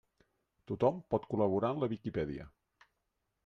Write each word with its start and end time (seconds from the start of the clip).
Tothom 0.71 0.97
pot 1.15 1.29
col·laborar 1.33 1.71
en 1.77 1.83
la 1.85 1.93
Viquipèdia. 1.95 2.51